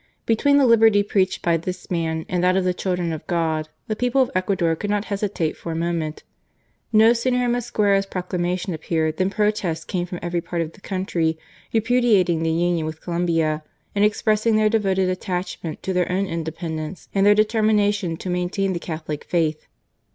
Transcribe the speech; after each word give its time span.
"Between 0.25 0.57
the 0.57 0.65
liberty 0.65 1.03
preached 1.03 1.43
by 1.43 1.57
this 1.57 1.91
man 1.91 2.25
and 2.27 2.43
that 2.43 2.57
of 2.57 2.63
the 2.63 2.73
children 2.73 3.13
of 3.13 3.27
God, 3.27 3.69
the 3.85 3.95
people 3.95 4.23
of 4.23 4.31
Ecuador 4.33 4.75
could 4.75 4.89
not 4.89 5.05
hesitate 5.13 5.55
for 5.55 5.71
a 5.71 5.75
moment. 5.75 6.23
No 6.91 7.13
sooner 7.13 7.37
had 7.37 7.51
Mosquera's 7.51 8.07
proclamation 8.07 8.73
appeared 8.73 9.17
than 9.17 9.29
protests 9.29 9.85
came 9.85 10.07
from 10.07 10.17
every 10.23 10.41
part 10.41 10.63
of 10.63 10.71
the 10.73 10.81
country 10.81 11.37
repudiating 11.71 12.41
the 12.41 12.49
union 12.49 12.87
with 12.87 12.99
Colombia, 13.01 13.63
and 13.93 14.03
expressing 14.03 14.55
their 14.55 14.69
devoted 14.69 15.07
attachment 15.07 15.83
to 15.83 15.93
their 15.93 16.11
own 16.11 16.25
independence 16.25 17.07
and 17.13 17.23
their 17.23 17.35
determination 17.35 18.17
to 18.17 18.27
maintain 18.31 18.73
the 18.73 18.79
Catholic 18.79 19.23
Faith. 19.25 19.67